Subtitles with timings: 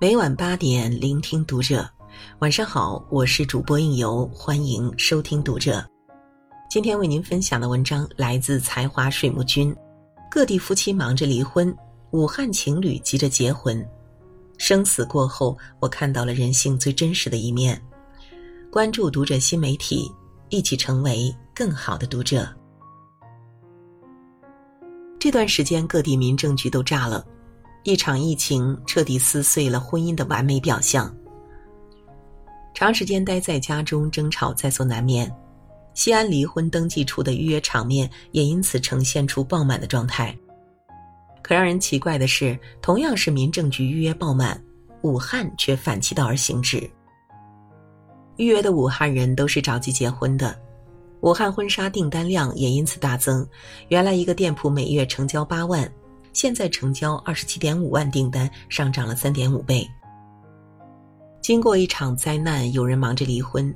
[0.00, 1.84] 每晚八点，聆听读者。
[2.38, 5.84] 晚上好，我是主播应由，欢迎收听读者。
[6.70, 9.74] 今天为您分享的文章来自才华水木君。
[10.30, 11.76] 各地夫妻忙着离婚，
[12.12, 13.84] 武汉情侣急着结婚。
[14.56, 17.82] 生死过后，我看到了人性最真实的一面。
[18.70, 20.08] 关注读者新媒体，
[20.48, 22.48] 一起成为更好的读者。
[25.18, 27.26] 这段时间，各地民政局都炸了，
[27.88, 31.10] 一场疫情彻底撕碎了婚姻的完美表象。
[32.74, 35.34] 长时间待在家中，争吵在所难免。
[35.94, 40.36] 西安离婚登记处的预约场面也因此呈现出爆满的状态。
[41.40, 44.62] 可让人奇怪的是，同样是民政局预约爆满，
[45.00, 46.78] 武汉却反其道而行之。
[48.36, 50.54] 预约的武汉人都是着急结婚的，
[51.22, 53.48] 武汉婚纱订单量也因此大增。
[53.88, 55.90] 原来一个店铺每月成交八万，
[56.32, 59.88] 现在成交二十七点五万订单，上涨了三点五倍。
[61.40, 63.74] 经过一场灾难，有人忙着离婚，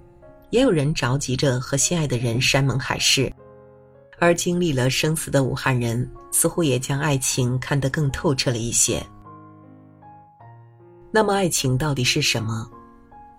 [0.51, 3.33] 也有人着急着和心爱的人山盟海誓，
[4.19, 9.05] 而经历了生死的武汉人，似乎也将爱情看得更透彻了一些。
[11.11, 12.71] 那么，爱情到底是什么？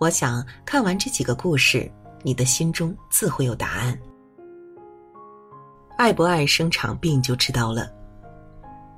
[0.00, 1.90] 我想看完这几个故事，
[2.22, 3.98] 你的心中自会有答案。
[5.96, 7.88] 爱不爱生场病就知道了。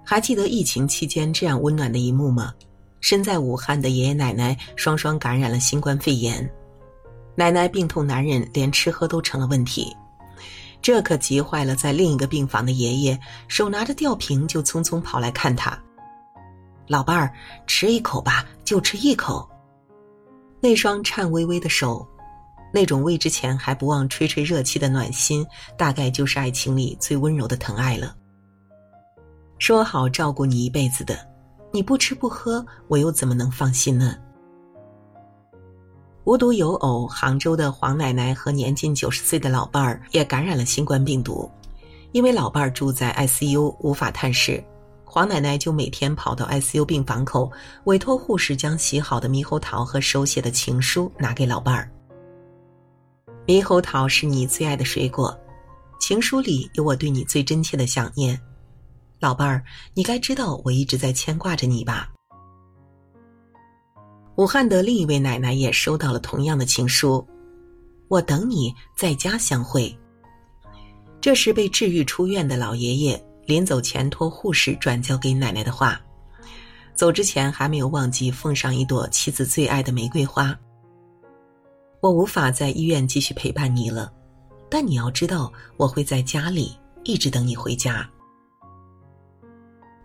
[0.08, 2.54] 还记得疫情期间这样温暖的一幕吗？
[3.00, 6.48] 身在武汉的爷爷奶奶双双感染了新冠肺炎，
[7.34, 9.94] 奶奶病痛难忍，连吃喝都成了问题，
[10.80, 15.76] 这可急坏了在另一个病房的爷爷，手拿着吊瓶就匆匆跑来看他。
[16.86, 17.32] 老伴儿，
[17.66, 19.48] 吃一口吧，就吃一口。
[20.60, 22.06] 那双颤巍巍的手，
[22.72, 25.44] 那种喂之前还不忘吹吹热气的暖心，
[25.76, 28.14] 大概就是爱情里最温柔的疼爱了。
[29.58, 31.18] 说好照顾你一辈子的。
[31.72, 34.16] 你不吃不喝，我又怎么能放心呢？
[36.24, 41.50] 无独有偶，杭州的黄奶奶和年近九十岁的老伴儿也感染了新冠病毒。
[42.12, 44.62] 因为老伴儿住在 ICU 无法探视，
[45.04, 47.50] 黄奶奶就每天跑到 ICU 病房口，
[47.84, 51.90] 委托护士将洗好的猕猴桃和手写的情书拿给老伴儿。
[53.46, 55.38] 猕猴桃是你最爱的水果，
[56.00, 58.40] 情书里有我对你最真切的想念。
[59.18, 62.12] 老伴儿，你该知道我一直在牵挂着你吧？
[64.36, 67.26] 武汉的另一位奶奶也收到了同样的情书，
[68.08, 69.96] 我等你在家相会。
[71.20, 75.98] 这是被治愈出院的老爷爷临走前托护士转交给奶奶的话，
[76.94, 80.54] 走之前还没有忘记奉上一朵妻子最爱的玫瑰花。
[82.00, 84.12] 我无法在医院继续陪伴你了，
[84.70, 88.08] 但你要知道，我会在家里一直等你回家。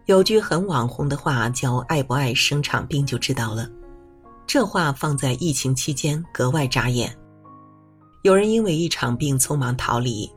[0.08, 3.70] 有句很网红的话叫“爱不爱生场病就知道了”，
[4.48, 7.16] 这话放在疫情期间格外扎眼。
[8.24, 10.30] 有人因为一场病匆忙逃离，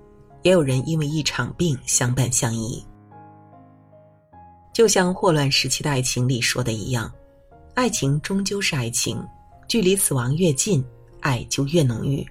[0.43, 2.85] 也有人因为一场病相伴相依。
[4.73, 7.11] 就像霍乱时期的爱情里说的一样，
[7.75, 9.23] 爱情终究是爱情，
[9.67, 10.85] 距离死亡越近，
[11.21, 12.27] 爱就越浓郁。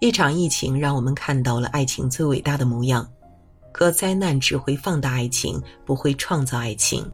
[0.00, 3.08] 一场疫情让我们看到了爱情最伟大的模样。
[3.76, 7.06] 可灾难只会放大爱情，不会创造爱情，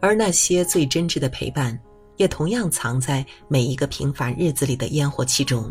[0.00, 1.78] 而那些最真挚的陪伴，
[2.16, 5.70] 也同样藏在每一个平凡日子里的烟火气中。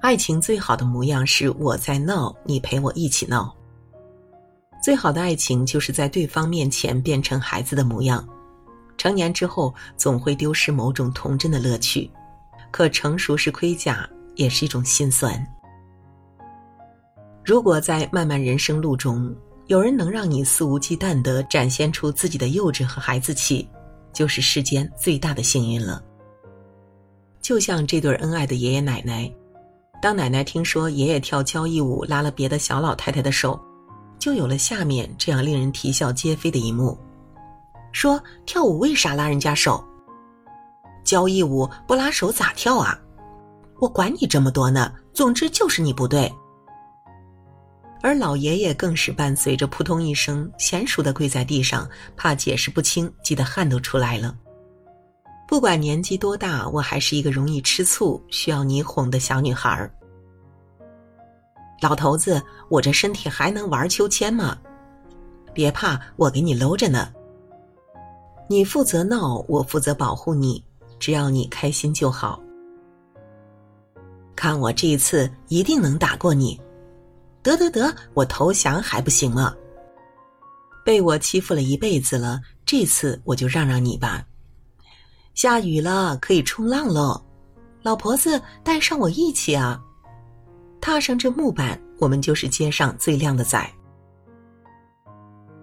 [0.00, 3.56] 爱情最好的模样是我在闹，你陪我一起闹。
[4.82, 8.28] 最好的爱情就是在对方面前变成孩子的模样，
[8.96, 12.10] 成年之后总会丢失某种童真的乐趣，
[12.72, 15.40] 可成熟是盔甲，也是一种心酸。
[17.48, 19.34] 如果在漫漫人生路中，
[19.68, 23.66] 有人能让你肆无忌惮的展现出自己的幼稚和孩子气，
[24.12, 26.04] 就是世间最大的幸运了。
[27.40, 29.32] 就像这对恩爱的爷爷奶奶，
[30.02, 33.58] 当奶奶听说爷爷跳交谊舞拉了别的小老太太的手，
[34.18, 36.98] 就有了下面这样令人啼笑皆非的一幕：
[37.92, 39.82] 说跳舞为啥拉人家手？
[41.02, 43.00] 交谊舞不拉手咋跳啊？
[43.78, 46.30] 我管你这么多呢，总之就是你不对。
[48.00, 54.36] 而老爷爷更是伴随着扑通一声，娴熟的跪在地上，怕解释不清，急得汗都出来了。
[55.48, 59.90] 不管年纪多大，我还是一个容易吃醋、需要你哄的小女孩。
[61.80, 64.56] 老头子，我这身体还能玩秋千吗？
[65.52, 67.12] 别怕，我给你搂着呢。
[68.48, 70.62] 你负责闹，我负责保护你，
[70.98, 72.40] 只要你开心就好。
[74.36, 76.60] 看我这一次一定能打过你。
[77.42, 79.54] 得得得，我投降还不行吗？
[80.84, 84.24] 被我欺负了一辈子了，这次我就让让你吧。
[85.34, 87.22] 下雨了，可以冲浪喽，
[87.82, 89.80] 老婆子带上我一起啊！
[90.80, 93.70] 踏上这木板，我们就是街上最靓的仔。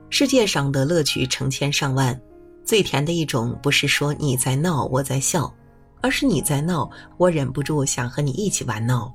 [0.10, 2.20] 世界上的乐趣成千上万，
[2.64, 5.54] 最甜的一种不是说你在闹我在笑，
[6.02, 9.14] 而是你在闹，我忍不住想和你一起玩闹。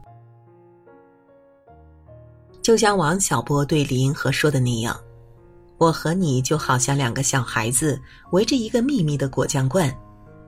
[2.62, 4.98] 就像王小波对李银河说的那样。
[5.78, 7.98] 我和你就好像两个小孩子
[8.32, 9.90] 围着一个秘密的果酱罐，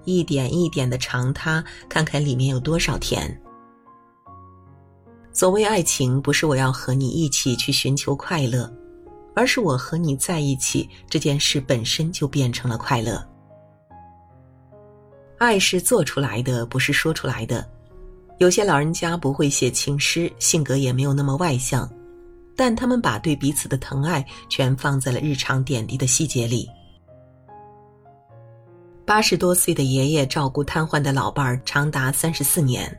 [0.05, 3.41] 一点一点的尝它，看看里面有多少甜。
[5.33, 8.71] 所谓爱情，不是我要和你一起去寻求快乐，
[9.35, 13.27] 而是我和你在一起这件事本身就变成了快乐。
[15.39, 17.67] 爱是做出来的，不是说出来的。
[18.39, 21.91] 有些老人家不会写情诗，性格也没有那么外向。
[22.57, 26.69] 但他们把对彼此的疼爱全放在了日常点滴的细节里。
[29.05, 32.97] 八十多岁的爷爷照顾瘫痪的老伴儿长达三十四年，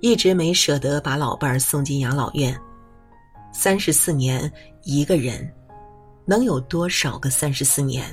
[0.00, 2.56] 一直没舍得把老伴儿送进养老院。
[3.52, 4.50] 三十四年，
[4.82, 5.52] 一个人
[6.24, 8.04] 能有多少个三十四年？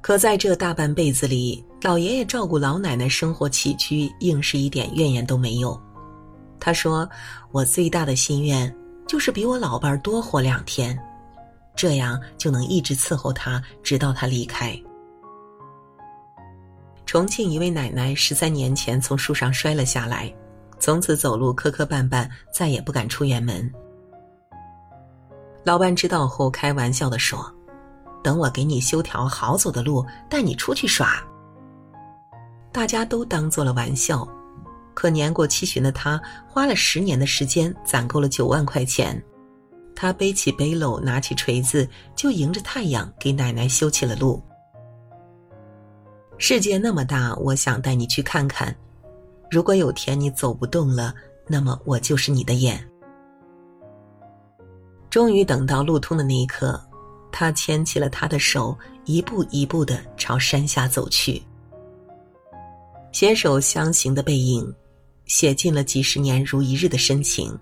[0.00, 5.80] 可在这大半辈子里，老爷爷照顾老奶奶生活起居，硬是一点怨言都没有。
[6.66, 7.08] 他说
[7.54, 8.74] ：“我最大的心愿
[9.06, 10.98] 就是比我老伴儿多活两天，
[11.76, 14.76] 这样就能一直伺候他，直到他离开。”
[17.06, 20.34] 重庆一位奶奶十三年前从树上摔了下来，
[20.80, 23.72] 从此走路磕磕绊绊，再也不敢出远门。
[25.62, 27.48] 老伴知道后开玩笑的说
[28.24, 31.22] ：“等我给你修条好走的路，带你出去耍。”
[32.74, 34.28] 大家都当做了玩笑。
[34.96, 39.22] 可年过七旬的他，花了十年的时间攒够了九万块钱。
[39.94, 44.42] 他背起背篓，拿起锤子，就迎着太阳给奶奶修起了路。
[46.38, 48.74] 世界那么大，我想带你去看看。
[49.50, 51.14] 如果有天你走不动了，
[51.46, 52.82] 那么我就是你的眼。
[55.10, 56.82] 终于等到路通的那一刻，
[57.30, 61.42] 他牵起了他的手，一步一步的朝山下走去。
[63.12, 64.74] 携手相行的背影。
[65.26, 67.56] 写尽了几十年如一日的深情。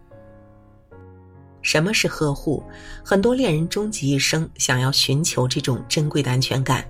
[1.62, 2.62] 什么是呵护？
[3.02, 6.86] 很多恋人终其一生想要寻求这种珍贵的安全感。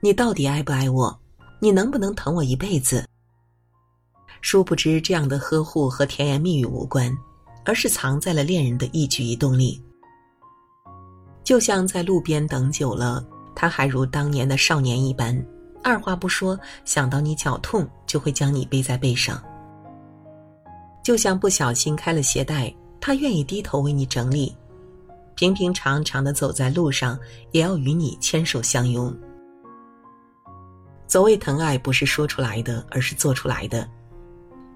[0.00, 1.16] 你到底爱不爱我？
[1.60, 3.04] 你能不能疼我一辈子？
[4.40, 7.12] 殊不知，这样的呵护和甜言蜜语无关，
[7.64, 9.82] 而是藏在了恋人的一举一动里。
[11.42, 13.24] 就像在路边等久了，
[13.54, 15.44] 他还如当年的少年一般。
[15.82, 19.42] 二话不说，想到你脚痛，就会将你背在背上。
[21.02, 24.54] 就像不小心开了鞋带，他愿意低头为你整理。
[25.34, 27.18] 平平常常的走在路上，
[27.52, 29.16] 也要与你牵手相拥。
[31.06, 33.88] 所谓疼爱，不是说出来的，而是做出来的。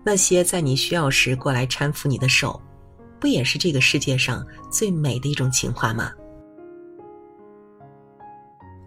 [0.05, 2.61] 那些在你需要时过来搀扶你的手，
[3.21, 6.13] 不也是这个世界上最美的一种情话吗？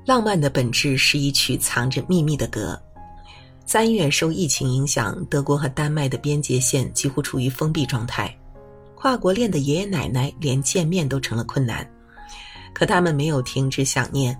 [0.05, 2.79] 浪漫的本质是一曲藏着秘密的歌。
[3.65, 8.33] 三月受疫情影响，德国和丹麦的边界线几乎处于封闭状态，
[8.93, 11.89] 跨国恋的爷爷奶奶连见面都成了困难。
[12.71, 14.39] 可他们没有停止想念。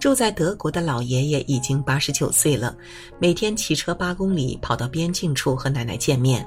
[0.00, 2.76] 住在德国的老爷爷已经八十九岁了，
[3.18, 6.46] 每天骑车八公里跑到边境处和奶奶见面。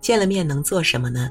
[0.00, 1.30] 见了面能做什么呢？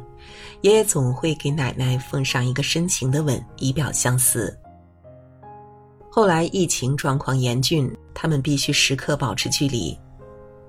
[0.61, 4.55] 爷爷总会给奶奶奉上一个深情的吻，以表相思。
[6.15, 9.93] 后来疫情状况严峻，他们必须时刻保持距离。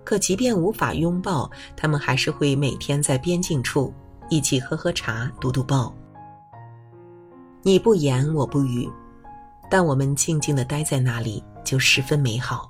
[0.03, 3.95] 可即便无法拥抱，他们还是会每天在边境处
[4.29, 5.95] 一起喝喝茶、读读报。
[7.63, 8.91] 你不言，我不语，
[9.71, 12.69] 但我们静静的待在那里，就十分美好。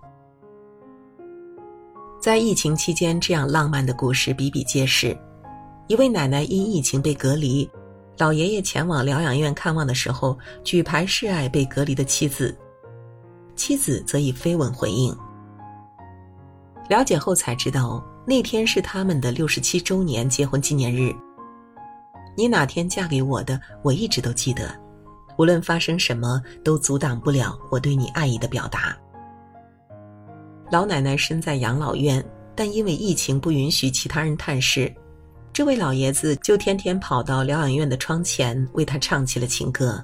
[2.20, 5.16] 在疫情期间，这样浪漫的故事比比皆是。
[5.86, 7.66] 一位奶奶因疫情被隔离，
[8.18, 12.54] 老爷爷前往疗养院看望的时候，举牌示爱被隔离的妻子。
[13.56, 15.16] 妻子则以飞吻回应。
[16.88, 21.12] 了解后才知道，那天是他们的六十七周年结婚纪念日。
[22.36, 24.72] 你哪天嫁给我的，我一直都记得。
[25.38, 28.96] 无论发生什么，都阻挡不了我对你爱意的表达。
[30.70, 34.92] 老奶奶身在养老院，但因为疫情不允许其他人探视，
[35.52, 40.02] 这位老爷子就天天跑到疗养院的窗前，为她唱起了情歌。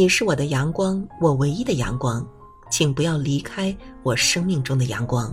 [0.00, 2.26] 你是我的阳光，我唯一的阳光，
[2.70, 5.30] 请不要离开我生命中的阳光。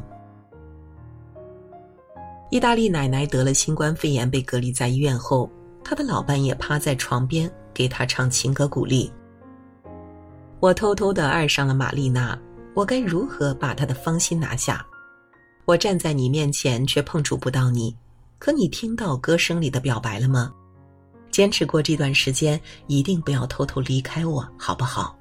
[2.50, 5.50] 意大利奶奶得了新冠肺炎，被隔离在医院后，
[5.86, 9.10] 她的老伴也趴在床边给她唱情歌鼓励。
[10.60, 12.38] 我偷偷的爱上了玛丽娜，
[12.74, 14.86] 我该如何把她的芳心拿下？
[15.64, 17.96] 我站在你面前却碰触不到你，
[18.38, 20.54] 可你听到歌声里的表白了吗？
[21.32, 25.16] 坚持过这段时间，一定不要偷偷离开我，好不好？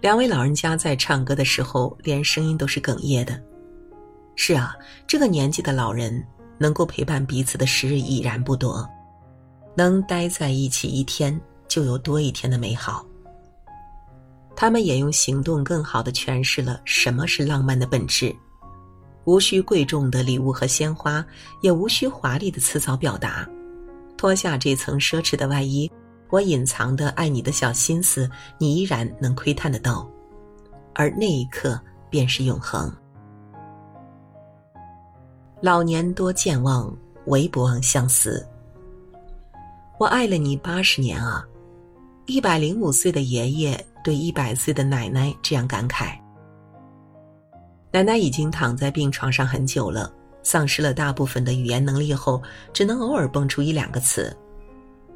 [0.00, 3.42] 两位老人家在唱歌的时候，连声音都是哽咽的。
[4.36, 6.24] 是啊，这个年纪的老人
[6.56, 8.88] 能够陪伴彼此的时日已然不多，
[9.76, 13.04] 能待在一起一天，就有多一天的美好。
[14.54, 18.34] 他们也用行动更好的诠释了什么是浪漫的本质。
[19.28, 21.22] 无需贵重的礼物和鲜花，
[21.60, 23.46] 也无需华丽的辞藻表达。
[24.16, 25.90] 脱下这层奢侈的外衣，
[26.30, 30.08] 我隐藏的爱你的小心思，你依然能窥探得到。
[30.94, 32.90] 而那一刻，便是永恒。
[35.60, 36.90] 老年多健忘，
[37.26, 38.42] 唯不忘相思。
[39.98, 41.46] 我爱了你八十年啊！
[42.24, 46.18] 一百零五岁的爷爷对一百岁的奶奶这样感慨。
[47.90, 52.42] 奶奶已经躺在病床上很久了，丧失了大部分的语言能力后，
[52.72, 54.36] 只能偶尔蹦出一两个词。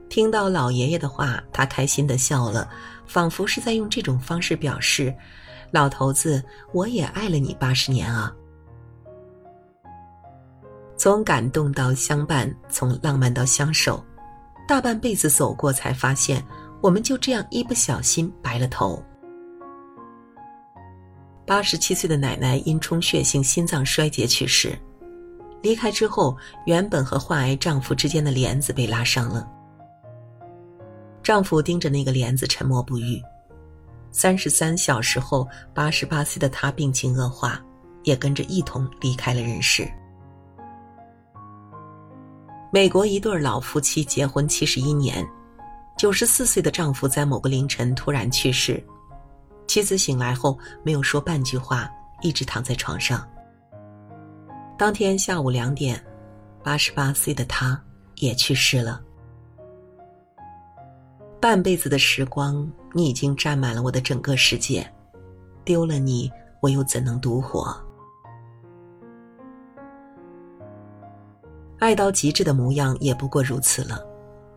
[0.09, 2.69] 听到老爷爷的话，他开心的笑了，
[3.07, 5.15] 仿佛是在用这种方式表示
[5.71, 8.35] ：“老头子，我也爱了你八十年啊。”
[10.97, 14.05] 从感动到相伴，从浪漫到相守，
[14.69, 16.45] 大半辈子走过，才发现
[16.81, 19.03] 我们就这样一不小心白了头。
[21.45, 24.79] 八十七岁的奶奶因充血性心脏衰竭去世，
[25.61, 29.49] 离开之后，原本和患癌丈夫之间的帘子被拉上了。
[31.23, 33.21] 丈夫盯着那个帘子，沉默不语。
[34.13, 37.61] 三十三小时后，八十八岁的他病情恶化，
[38.05, 39.91] 也跟着一同离开了人世。
[42.73, 45.27] 美国一对老夫妻结婚七十一年，
[45.99, 48.83] 九十四岁的丈夫在某个凌晨突然去世。
[49.73, 53.27] 妻子醒来后没有说半句话，一直躺在床上。
[54.77, 55.99] 当天下午两点，
[56.63, 57.83] 八十八岁的他
[58.17, 59.01] 也去世了。
[61.41, 64.87] 半辈子的时光，你已经占满了我的整个世界，
[65.65, 67.75] 丢了你，我又怎能独活？
[71.79, 74.07] 爱到极致的模样，也不过如此了。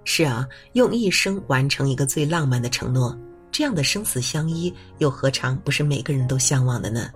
[0.04, 3.18] 是啊，用一生完成一个最浪漫的承诺。
[3.58, 7.10] 这样的生死相依，又何尝不是每个人都向往的呢？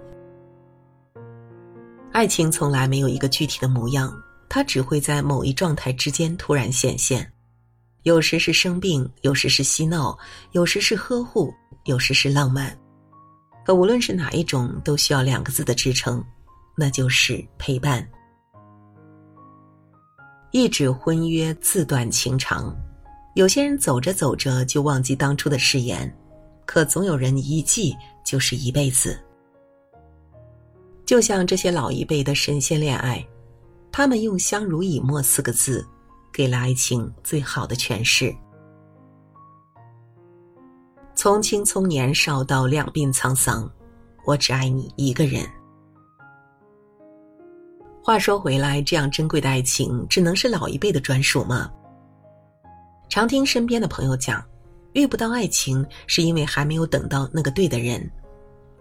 [2.14, 4.10] 爱情从来没有一个具体的模样，
[4.48, 7.30] 它只会在某一状态之间突然显现。
[8.04, 10.18] 有时是生病，有时是嬉闹，
[10.54, 11.54] 有时是呵护，
[11.84, 12.74] 有时是浪漫。
[13.66, 16.24] 可无论是哪一种，都需要两个字的支撑，
[16.74, 18.08] 那就是陪伴。
[20.52, 22.74] 一纸婚约，自断情长。
[23.36, 26.10] 有些人走着走着就忘记当初的誓言。
[26.70, 29.20] 可总有人一记就是一辈子，
[31.04, 33.28] 就像这些老一辈的神仙恋爱，
[33.92, 35.84] 他们用“相濡以沫”四个字，
[36.32, 38.32] 给了爱情最好的诠释。
[41.16, 43.68] 从青葱年少到两鬓沧桑，
[44.24, 45.44] 我只爱你一个人。
[48.04, 51.68] 话说回来，这样珍贵的爱情，只能是老一辈的专属吗？
[53.10, 54.46] 常听身边的朋友讲。
[54.94, 58.10] 遇不到爱情，是因为还没有等到那个对的人。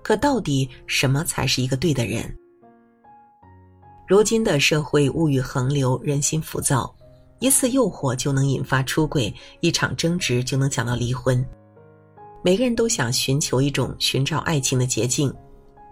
[0.02, 2.34] 可到底什么才是一个对的人？
[4.06, 6.94] 如今的社会物欲横流，人心浮躁，
[7.40, 11.44] 一次诱惑就能引发出轨，一场争执就能讲到离婚。
[12.42, 15.30] 每个人都想寻求一种寻找爱情的捷径，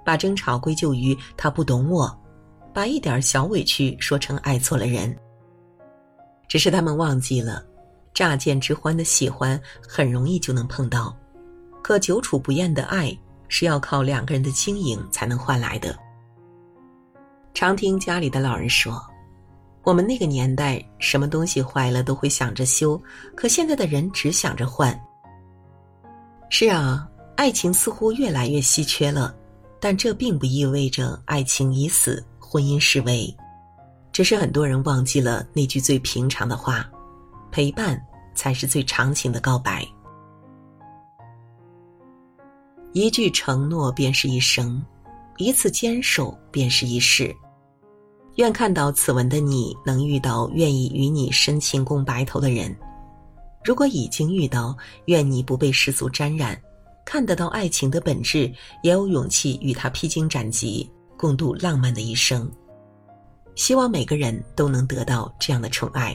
[0.03, 2.11] 把争吵归咎于他不懂我，
[2.73, 5.15] 把一点小委屈说成爱错了人。
[6.49, 7.66] 只是他们忘记了。
[8.17, 11.15] 乍见之欢的喜欢很容易就能碰到，
[11.83, 13.15] 可久处不厌的爱
[13.47, 15.95] 是要靠两个人的经营才能换来的。
[17.53, 18.99] 常听家里的老人说，
[19.83, 22.99] 我们那个年代什么东西坏了都会想着修，
[23.35, 24.99] 可现在的人只想着换。
[26.49, 27.07] 是啊，
[27.37, 29.37] 爱情似乎越来越稀缺了，
[29.79, 33.37] 但这并不意味着爱情已死，婚姻是危，
[34.11, 36.91] 只是很多人忘记了那句最平常的话。
[37.53, 37.99] 陪伴
[38.37, 39.85] 才是最长情的告白，
[42.93, 44.81] 一句承诺便是一生，
[45.39, 47.35] 一次坚守便是一世。
[48.37, 52.71] 愿看到此文的你能遇到愿意与你深情共白头的人；
[53.65, 54.77] 如果已经遇到，
[55.07, 56.61] 愿你不被世俗沾染，
[57.05, 58.53] 看得到爱情的本质，
[58.83, 62.47] 也有勇气与他披荆斩棘，共度浪漫的一生。
[63.55, 66.15] 希望每个人都能得到这样的宠爱。